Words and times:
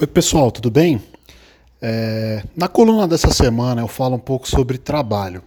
Oi, 0.00 0.06
pessoal, 0.06 0.50
tudo 0.50 0.70
bem? 0.70 0.98
É, 1.78 2.42
na 2.56 2.68
coluna 2.68 3.06
dessa 3.06 3.30
semana 3.34 3.82
eu 3.82 3.86
falo 3.86 4.16
um 4.16 4.18
pouco 4.18 4.48
sobre 4.48 4.78
trabalho. 4.78 5.42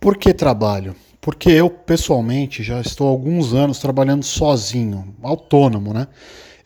Por 0.00 0.16
que 0.16 0.34
trabalho? 0.34 0.96
Porque 1.20 1.50
eu, 1.50 1.70
pessoalmente, 1.70 2.64
já 2.64 2.80
estou 2.80 3.06
há 3.06 3.10
alguns 3.10 3.54
anos 3.54 3.78
trabalhando 3.78 4.24
sozinho, 4.24 5.14
autônomo, 5.22 5.94
né? 5.94 6.08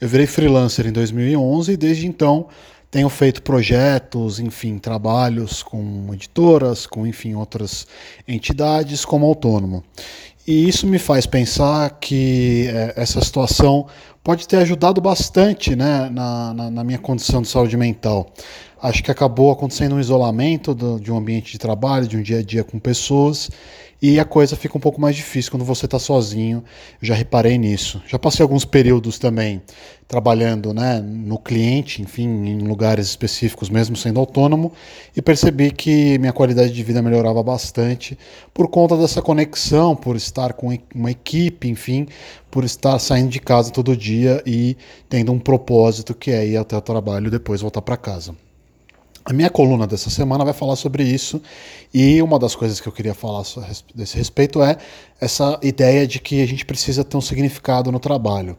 Eu 0.01 0.09
virei 0.09 0.27
freelancer 0.27 0.87
em 0.87 0.93
2011 0.93 1.73
e 1.73 1.77
desde 1.77 2.07
então 2.07 2.49
tenho 2.91 3.11
feito 3.11 3.43
projetos, 3.43 4.41
enfim, 4.41 4.79
trabalhos 4.79 5.63
com 5.63 6.09
editoras, 6.15 6.87
com, 6.87 7.07
enfim, 7.07 7.35
outras 7.35 7.87
entidades 8.27 9.05
como 9.05 9.27
autônomo. 9.27 9.85
E 10.51 10.69
isso 10.69 10.85
me 10.85 10.99
faz 10.99 11.27
pensar 11.27 11.89
que 12.01 12.67
é, 12.75 12.95
essa 12.97 13.21
situação 13.21 13.87
pode 14.21 14.49
ter 14.49 14.57
ajudado 14.57 15.01
bastante 15.01 15.77
né, 15.77 16.11
na, 16.11 16.53
na, 16.53 16.71
na, 16.73 16.83
minha 16.83 16.99
condição 16.99 17.41
de 17.41 17.47
saúde 17.47 17.77
mental. 17.77 18.27
Acho 18.83 19.05
que 19.05 19.11
acabou 19.11 19.51
acontecendo 19.51 19.95
um 19.95 20.01
isolamento 20.01 20.75
do, 20.75 20.99
de 20.99 21.13
um 21.13 21.19
ambiente 21.19 21.53
de 21.53 21.59
trabalho, 21.59 22.09
de 22.09 22.17
um 22.17 22.23
dia 22.23 22.39
a 22.39 22.43
dia 22.43 22.65
com 22.65 22.79
pessoas, 22.79 23.51
e 24.01 24.19
a 24.19 24.25
coisa 24.25 24.57
fica 24.57 24.79
um 24.79 24.81
pouco 24.81 24.99
mais 24.99 25.15
difícil 25.15 25.51
quando 25.51 25.67
você 25.67 25.85
está 25.85 25.99
sozinho. 25.99 26.65
Eu 27.03 27.09
já 27.09 27.15
reparei 27.15 27.59
nisso. 27.59 28.03
Já 28.07 28.19
passei 28.19 28.43
alguns 28.43 28.65
períodos 28.65 29.19
também 29.19 29.61
trabalhando 30.09 30.73
né, 30.73 30.99
no 30.99 31.39
cliente, 31.39 32.01
enfim, 32.01 32.27
em 32.27 32.59
lugares 32.61 33.07
específicos, 33.07 33.69
mesmo 33.69 33.95
sendo 33.97 34.19
autônomo, 34.19 34.73
e 35.15 35.21
percebi 35.21 35.71
que 35.71 36.19
minha 36.19 36.33
qualidade 36.33 36.73
de 36.73 36.83
vida 36.83 37.03
melhorava 37.03 37.43
bastante 37.43 38.19
por 38.55 38.69
conta 38.69 38.97
dessa 38.97 39.21
conexão, 39.21 39.95
por 39.95 40.17
estar 40.17 40.55
com 40.55 40.75
uma 40.95 41.11
equipe, 41.11 41.69
enfim, 41.69 42.09
por 42.51 42.65
estar 42.65 42.99
saindo 42.99 43.29
de 43.29 43.39
casa 43.39 43.71
todo 43.71 43.95
dia 43.95 44.43
e 44.47 44.75
tendo 45.07 45.31
um 45.33 45.39
propósito 45.39 46.15
que 46.15 46.31
é 46.31 46.47
ir 46.47 46.57
até 46.57 46.75
o 46.75 46.81
trabalho 46.81 47.27
e 47.27 47.31
depois 47.31 47.61
voltar 47.61 47.83
para 47.83 47.99
casa. 47.99 48.35
A 49.25 49.33
minha 49.33 49.51
coluna 49.51 49.87
dessa 49.87 50.09
semana 50.09 50.45
vai 50.45 50.55
falar 50.55 50.77
sobre 50.77 51.03
isso 51.03 51.41
e 51.93 52.23
uma 52.23 52.39
das 52.39 52.55
coisas 52.55 52.81
que 52.81 52.89
eu 52.89 52.93
queria 52.93 53.15
falar 53.15 53.43
desse 53.95 54.17
respeito 54.17 54.63
é 54.63 54.79
essa 55.21 55.59
ideia 55.63 56.07
de 56.07 56.19
que 56.19 56.43
a 56.43 56.47
gente 56.47 56.65
precisa 56.65 57.05
ter 57.05 57.17
um 57.17 57.21
significado 57.21 57.93
no 57.93 58.01
trabalho. 58.01 58.57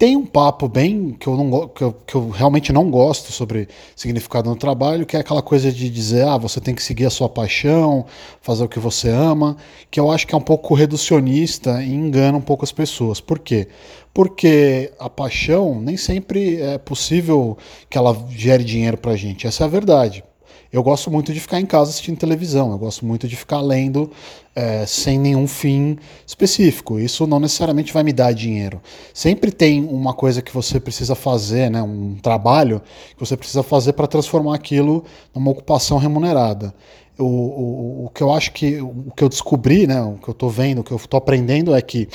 Tem 0.00 0.16
um 0.16 0.24
papo 0.24 0.66
bem 0.66 1.10
que 1.12 1.26
eu, 1.26 1.36
não, 1.36 1.68
que 1.68 1.84
eu, 1.84 1.92
que 1.92 2.14
eu 2.14 2.30
realmente 2.30 2.72
não 2.72 2.90
gosto 2.90 3.30
sobre 3.32 3.68
significado 3.94 4.48
no 4.48 4.56
trabalho, 4.56 5.04
que 5.04 5.14
é 5.14 5.20
aquela 5.20 5.42
coisa 5.42 5.70
de 5.70 5.90
dizer, 5.90 6.26
ah, 6.26 6.38
você 6.38 6.58
tem 6.58 6.74
que 6.74 6.82
seguir 6.82 7.04
a 7.04 7.10
sua 7.10 7.28
paixão, 7.28 8.06
fazer 8.40 8.64
o 8.64 8.68
que 8.68 8.78
você 8.78 9.10
ama, 9.10 9.58
que 9.90 10.00
eu 10.00 10.10
acho 10.10 10.26
que 10.26 10.34
é 10.34 10.38
um 10.38 10.40
pouco 10.40 10.72
reducionista 10.72 11.82
e 11.82 11.92
engana 11.92 12.38
um 12.38 12.40
pouco 12.40 12.64
as 12.64 12.72
pessoas. 12.72 13.20
Por 13.20 13.40
quê? 13.40 13.68
Porque 14.14 14.90
a 14.98 15.10
paixão 15.10 15.78
nem 15.78 15.98
sempre 15.98 16.58
é 16.62 16.78
possível 16.78 17.58
que 17.90 17.98
ela 17.98 18.16
gere 18.30 18.64
dinheiro 18.64 18.96
pra 18.96 19.16
gente, 19.16 19.46
essa 19.46 19.64
é 19.64 19.66
a 19.66 19.68
verdade. 19.68 20.24
Eu 20.72 20.84
gosto 20.84 21.10
muito 21.10 21.32
de 21.32 21.40
ficar 21.40 21.60
em 21.60 21.66
casa 21.66 21.90
assistindo 21.90 22.16
televisão, 22.16 22.70
eu 22.70 22.78
gosto 22.78 23.04
muito 23.04 23.26
de 23.26 23.34
ficar 23.34 23.60
lendo 23.60 24.08
é, 24.54 24.86
sem 24.86 25.18
nenhum 25.18 25.48
fim 25.48 25.98
específico. 26.24 27.00
Isso 27.00 27.26
não 27.26 27.40
necessariamente 27.40 27.92
vai 27.92 28.04
me 28.04 28.12
dar 28.12 28.32
dinheiro. 28.32 28.80
Sempre 29.12 29.50
tem 29.50 29.84
uma 29.84 30.14
coisa 30.14 30.40
que 30.40 30.54
você 30.54 30.78
precisa 30.78 31.16
fazer, 31.16 31.68
né, 31.70 31.82
um 31.82 32.16
trabalho 32.22 32.80
que 33.14 33.18
você 33.18 33.36
precisa 33.36 33.64
fazer 33.64 33.94
para 33.94 34.06
transformar 34.06 34.54
aquilo 34.54 35.04
numa 35.34 35.50
ocupação 35.50 35.98
remunerada. 35.98 36.72
O, 37.20 37.24
o, 37.26 38.04
o 38.06 38.10
que 38.10 38.22
eu 38.22 38.32
acho 38.32 38.52
que 38.52 38.80
o 38.80 39.12
que 39.14 39.22
eu 39.22 39.28
descobri, 39.28 39.86
né, 39.86 40.00
o 40.00 40.14
que 40.14 40.28
eu 40.28 40.32
estou 40.32 40.48
vendo, 40.48 40.80
o 40.80 40.84
que 40.84 40.92
eu 40.92 40.96
estou 40.96 41.18
aprendendo 41.18 41.74
é 41.74 41.82
que 41.82 42.08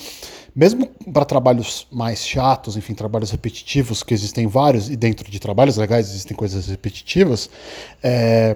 mesmo 0.56 0.88
para 1.12 1.25
trabalhos 1.25 1.86
mais 1.92 2.25
chatos, 2.25 2.78
enfim, 2.78 2.94
trabalhos 2.94 3.30
repetitivos, 3.30 4.02
que 4.02 4.14
existem 4.14 4.47
vários, 4.47 4.89
e 4.89 4.95
dentro 4.95 5.30
de 5.30 5.38
trabalhos 5.38 5.75
legais 5.75 6.09
existem 6.09 6.36
coisas 6.36 6.67
repetitivas, 6.67 7.50
é, 8.02 8.56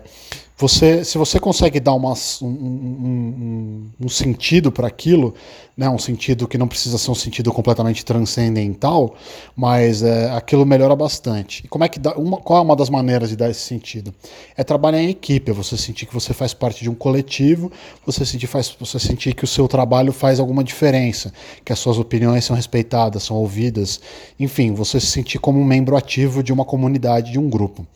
você, 0.60 1.04
se 1.04 1.18
você 1.18 1.40
consegue 1.40 1.80
dar 1.80 1.94
uma, 1.94 2.14
um, 2.42 2.46
um, 2.46 3.90
um, 4.02 4.10
sentido 4.10 4.72
para 4.72 4.88
aquilo, 4.88 5.34
né, 5.80 5.90
um 5.90 5.98
sentido 5.98 6.46
que 6.46 6.58
não 6.58 6.68
precisa 6.68 6.98
ser 6.98 7.10
um 7.10 7.16
sentido 7.16 7.54
completamente 7.54 8.04
transcendental, 8.04 9.16
mas 9.56 10.04
é, 10.04 10.30
aquilo 10.32 10.66
melhora 10.66 10.94
bastante. 10.94 11.64
E 11.64 11.70
como 11.70 11.86
é 11.86 11.88
que 11.88 11.98
dá, 11.98 12.18
uma, 12.18 12.36
qual 12.36 12.60
é 12.60 12.62
uma 12.62 12.76
das 12.76 12.90
maneiras 12.90 13.30
de 13.30 13.38
dar 13.38 13.50
esse 13.50 13.62
sentido? 13.62 14.14
É 14.58 14.64
trabalhar 14.66 15.02
em 15.02 15.08
equipe, 15.08 15.50
é 15.50 15.54
você 15.54 15.78
sentir 15.78 16.06
que 16.06 16.14
você 16.14 16.34
faz 16.34 16.54
parte 16.54 16.84
de 16.84 16.90
um 16.90 16.94
coletivo, 16.94 17.72
você 18.06 18.26
sentir, 18.26 18.48
faz, 18.48 18.76
você 18.78 19.00
sentir 19.00 19.34
que 19.34 19.46
o 19.46 19.48
seu 19.48 19.70
trabalho 19.70 20.12
faz 20.12 20.38
alguma 20.42 20.66
diferença, 20.66 21.32
que 21.64 21.72
as 21.72 21.80
suas 21.80 21.98
opiniões 21.98 22.44
são 22.44 22.58
respeitadas, 22.58 23.24
são 23.24 23.38
ouvidas, 23.38 24.02
enfim, 24.38 24.74
você 24.74 25.00
se 25.00 25.08
sentir 25.08 25.40
como 25.40 25.62
um 25.62 25.64
membro 25.64 25.96
ativo 25.96 26.44
de 26.44 26.52
uma 26.52 26.66
comunidade, 26.66 27.32
de 27.32 27.40
um 27.40 27.50
grupo. 27.50 27.88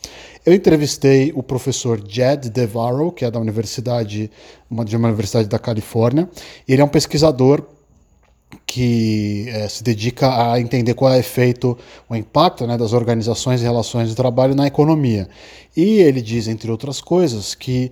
Eu 0.46 0.54
entrevistei 0.54 1.34
o 1.36 1.44
professor 1.44 2.02
Jed 2.06 2.50
DeVaro, 2.50 3.12
que 3.12 3.26
é 3.26 3.32
da 3.32 3.40
universidade, 3.40 4.32
uma, 4.70 4.86
de 4.86 4.96
uma 4.96 5.08
universidade 5.08 5.48
da 5.48 5.58
Califórnia. 5.58 6.30
Ele 6.68 6.82
é 6.82 6.86
um 6.86 6.90
pesquisador 6.90 7.73
que 8.74 9.46
é, 9.50 9.70
se 9.70 9.84
dedica 9.84 10.52
a 10.52 10.60
entender 10.60 10.96
qual 10.96 11.14
é 11.14 11.18
o 11.18 11.20
efeito, 11.20 11.78
o 12.10 12.16
impacto 12.16 12.66
né, 12.66 12.76
das 12.76 12.92
organizações 12.92 13.62
e 13.62 13.64
relações 13.64 14.10
de 14.10 14.16
trabalho 14.16 14.56
na 14.56 14.66
economia. 14.66 15.30
E 15.78 16.00
ele 16.00 16.24
diz, 16.24 16.48
entre 16.48 16.72
outras 16.72 17.00
coisas, 17.00 17.54
que 17.54 17.92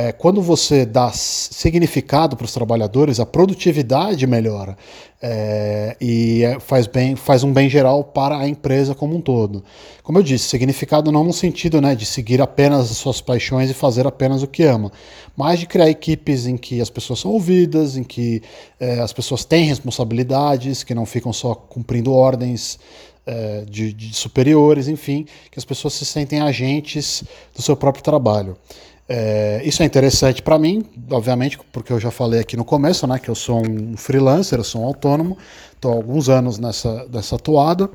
é, 0.00 0.12
quando 0.12 0.40
você 0.40 0.86
dá 0.86 1.10
significado 1.10 2.36
para 2.36 2.44
os 2.44 2.52
trabalhadores, 2.52 3.18
a 3.18 3.26
produtividade 3.26 4.28
melhora 4.28 4.78
é, 5.20 5.96
e 6.00 6.44
é, 6.44 6.60
faz, 6.60 6.86
bem, 6.86 7.16
faz 7.16 7.42
um 7.42 7.52
bem 7.52 7.68
geral 7.68 8.04
para 8.04 8.38
a 8.38 8.46
empresa 8.46 8.94
como 8.94 9.16
um 9.16 9.20
todo. 9.20 9.64
Como 10.04 10.16
eu 10.16 10.22
disse, 10.22 10.44
significado 10.44 11.10
não 11.10 11.24
no 11.24 11.32
sentido 11.32 11.80
né, 11.80 11.96
de 11.96 12.06
seguir 12.06 12.40
apenas 12.40 12.92
as 12.92 12.96
suas 12.96 13.20
paixões 13.20 13.70
e 13.70 13.74
fazer 13.74 14.06
apenas 14.06 14.40
o 14.40 14.46
que 14.46 14.62
ama, 14.62 14.92
mas 15.36 15.58
de 15.58 15.66
criar 15.66 15.90
equipes 15.90 16.46
em 16.46 16.56
que 16.56 16.80
as 16.80 16.90
pessoas 16.90 17.18
são 17.18 17.32
ouvidas, 17.32 17.96
em 17.96 18.04
que 18.04 18.40
é, 18.78 19.00
as 19.00 19.12
pessoas 19.12 19.44
têm 19.44 19.64
responsabilidades, 19.64 20.84
que 20.84 20.94
não 20.94 21.04
ficam 21.04 21.32
só 21.32 21.56
cumprindo 21.56 22.12
ordens 22.12 22.78
é, 23.26 23.64
de, 23.68 23.92
de 23.92 24.14
superiores, 24.14 24.86
enfim, 24.86 25.26
que 25.50 25.58
as 25.58 25.64
pessoas 25.64 25.94
se 25.94 26.04
sentem 26.04 26.38
agentes 26.38 27.24
do 27.52 27.60
seu 27.60 27.76
próprio 27.76 28.04
trabalho. 28.04 28.56
É, 29.08 29.62
isso 29.64 29.82
é 29.82 29.86
interessante 29.86 30.42
para 30.42 30.58
mim, 30.58 30.84
obviamente, 31.10 31.58
porque 31.72 31.92
eu 31.92 31.98
já 31.98 32.10
falei 32.10 32.40
aqui 32.40 32.58
no 32.58 32.64
começo, 32.64 33.06
né, 33.06 33.18
que 33.18 33.30
eu 33.30 33.34
sou 33.34 33.62
um 33.66 33.96
freelancer, 33.96 34.58
eu 34.58 34.64
sou 34.64 34.82
um 34.82 34.84
autônomo, 34.84 35.38
estou 35.78 35.92
há 35.92 35.94
alguns 35.94 36.28
anos 36.28 36.58
nessa, 36.58 37.06
nessa 37.10 37.38
toada 37.38 37.88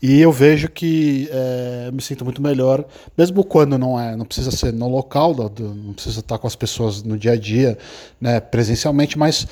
e 0.00 0.20
eu 0.20 0.30
vejo 0.30 0.68
que 0.68 1.28
é, 1.32 1.90
me 1.92 2.00
sinto 2.00 2.24
muito 2.24 2.40
melhor, 2.40 2.84
mesmo 3.16 3.42
quando 3.42 3.76
não 3.76 3.98
é, 3.98 4.14
não 4.14 4.24
precisa 4.24 4.50
ser 4.50 4.72
no 4.72 4.88
local, 4.88 5.34
não 5.58 5.92
precisa 5.92 6.20
estar 6.20 6.38
com 6.38 6.46
as 6.46 6.54
pessoas 6.54 7.02
no 7.02 7.18
dia 7.18 7.32
a 7.32 7.36
dia, 7.36 7.76
né, 8.20 8.38
presencialmente, 8.40 9.18
mas 9.18 9.46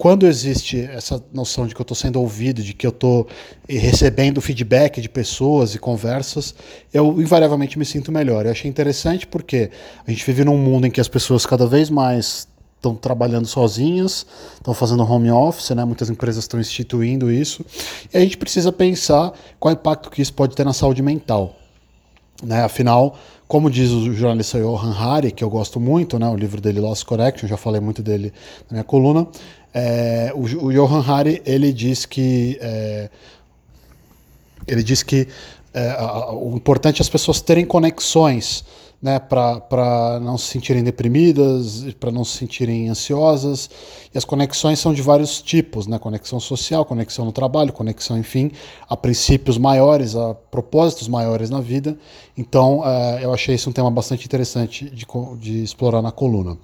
quando 0.00 0.26
existe 0.26 0.80
essa 0.80 1.22
noção 1.30 1.66
de 1.66 1.74
que 1.74 1.80
eu 1.80 1.84
estou 1.84 1.94
sendo 1.94 2.18
ouvido, 2.18 2.62
de 2.62 2.72
que 2.72 2.86
eu 2.86 2.90
estou 2.90 3.26
recebendo 3.68 4.40
feedback 4.40 4.98
de 4.98 5.10
pessoas 5.10 5.74
e 5.74 5.78
conversas, 5.78 6.54
eu 6.90 7.20
invariavelmente 7.20 7.78
me 7.78 7.84
sinto 7.84 8.10
melhor. 8.10 8.46
Eu 8.46 8.52
achei 8.52 8.70
interessante 8.70 9.26
porque 9.26 9.70
a 10.06 10.10
gente 10.10 10.24
vive 10.24 10.42
num 10.42 10.56
mundo 10.56 10.86
em 10.86 10.90
que 10.90 11.02
as 11.02 11.08
pessoas 11.08 11.44
cada 11.44 11.66
vez 11.66 11.90
mais 11.90 12.48
estão 12.80 12.94
trabalhando 12.94 13.46
sozinhas, 13.46 14.26
estão 14.54 14.72
fazendo 14.72 15.04
home 15.04 15.30
office, 15.30 15.70
né? 15.70 15.84
muitas 15.84 16.08
empresas 16.08 16.44
estão 16.44 16.58
instituindo 16.58 17.30
isso, 17.30 17.64
e 18.12 18.16
a 18.16 18.20
gente 18.20 18.38
precisa 18.38 18.72
pensar 18.72 19.32
qual 19.58 19.70
é 19.70 19.76
o 19.76 19.78
impacto 19.78 20.10
que 20.10 20.22
isso 20.22 20.32
pode 20.32 20.56
ter 20.56 20.64
na 20.64 20.72
saúde 20.72 21.02
mental. 21.02 21.54
Né? 22.42 22.64
Afinal, 22.64 23.18
como 23.46 23.70
diz 23.70 23.90
o 23.90 24.14
jornalista 24.14 24.58
Johan 24.58 24.94
Hari, 24.94 25.30
que 25.30 25.44
eu 25.44 25.50
gosto 25.50 25.78
muito, 25.78 26.18
né? 26.18 26.26
o 26.26 26.36
livro 26.36 26.58
dele 26.58 26.80
Lost 26.80 27.04
Connection, 27.04 27.46
já 27.46 27.58
falei 27.58 27.82
muito 27.82 28.02
dele 28.02 28.32
na 28.70 28.76
minha 28.76 28.84
coluna, 28.84 29.28
é, 29.74 30.32
o, 30.34 30.66
o 30.66 30.72
Johan 30.72 31.04
Hari 31.06 31.42
ele 31.44 31.72
diz 31.72 32.06
que 32.06 32.58
é, 32.62 33.10
ele 34.66 34.82
diz 34.82 35.02
que 35.02 35.28
é, 35.74 35.96
o 36.32 36.56
importante 36.56 37.00
é 37.00 37.02
as 37.02 37.08
pessoas 37.08 37.40
terem 37.40 37.64
conexões 37.64 38.64
né, 39.02 39.18
para 39.18 40.20
não 40.20 40.36
se 40.36 40.46
sentirem 40.46 40.84
deprimidas, 40.84 41.86
para 41.98 42.10
não 42.10 42.22
se 42.22 42.36
sentirem 42.36 42.88
ansiosas. 42.90 43.70
E 44.14 44.18
as 44.18 44.24
conexões 44.24 44.78
são 44.78 44.92
de 44.92 45.00
vários 45.00 45.40
tipos, 45.40 45.86
né? 45.86 45.98
Conexão 45.98 46.38
social, 46.38 46.84
conexão 46.84 47.24
no 47.24 47.32
trabalho, 47.32 47.72
conexão, 47.72 48.18
enfim, 48.18 48.50
a 48.88 48.96
princípios 48.96 49.56
maiores, 49.56 50.14
a 50.14 50.34
propósitos 50.34 51.08
maiores 51.08 51.48
na 51.48 51.60
vida. 51.60 51.96
Então, 52.36 52.80
uh, 52.80 53.18
eu 53.22 53.32
achei 53.32 53.54
isso 53.54 53.70
um 53.70 53.72
tema 53.72 53.90
bastante 53.90 54.26
interessante 54.26 54.90
de, 54.90 55.06
de 55.38 55.62
explorar 55.62 56.02
na 56.02 56.12
coluna. 56.12 56.58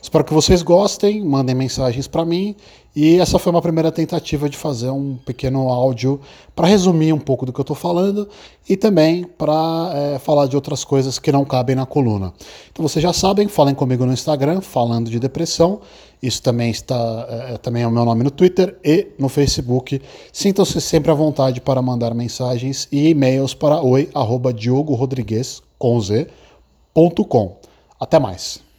Espero 0.00 0.24
que 0.24 0.32
vocês 0.32 0.62
gostem, 0.62 1.22
mandem 1.22 1.54
mensagens 1.54 2.08
para 2.08 2.24
mim 2.24 2.56
E 2.94 3.18
essa 3.18 3.38
foi 3.38 3.50
uma 3.50 3.62
primeira 3.62 3.90
tentativa 3.90 4.50
de 4.50 4.56
fazer 4.56 4.90
um 4.90 5.16
pequeno 5.16 5.70
áudio 5.70 6.20
para 6.54 6.66
resumir 6.66 7.12
um 7.14 7.18
pouco 7.18 7.46
do 7.46 7.52
que 7.52 7.58
eu 7.58 7.62
estou 7.62 7.76
falando 7.76 8.28
e 8.68 8.76
também 8.76 9.24
para 9.24 9.92
é, 9.94 10.18
falar 10.18 10.46
de 10.46 10.56
outras 10.56 10.84
coisas 10.84 11.18
que 11.18 11.32
não 11.32 11.42
cabem 11.42 11.74
na 11.74 11.86
coluna. 11.86 12.34
Então 12.70 12.86
vocês 12.86 13.02
já 13.02 13.12
sabem, 13.12 13.48
falem 13.48 13.74
comigo 13.74 14.04
no 14.04 14.12
Instagram, 14.12 14.60
falando 14.60 15.08
de 15.08 15.18
depressão. 15.18 15.80
Isso 16.22 16.42
também 16.42 16.70
está 16.70 17.26
é, 17.28 17.56
também 17.56 17.82
é 17.82 17.86
o 17.86 17.90
meu 17.90 18.04
nome 18.04 18.22
no 18.24 18.30
Twitter 18.30 18.78
e 18.84 19.08
no 19.18 19.30
Facebook. 19.30 20.00
Sintam-se 20.30 20.78
sempre 20.80 21.10
à 21.10 21.14
vontade 21.14 21.62
para 21.62 21.80
mandar 21.80 22.14
mensagens 22.14 22.86
e 22.92 23.08
e-mails 23.08 23.54
para 23.54 23.80
oi@diogorodrigues 23.82 25.62
com 25.78 25.98
z.com. 25.98 27.56
Até 27.98 28.18
mais. 28.18 28.71